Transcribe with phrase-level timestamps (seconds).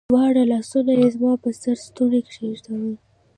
[0.09, 1.53] دواړه لاسونه يې زما پر
[1.85, 2.95] ستوني کښېښوول.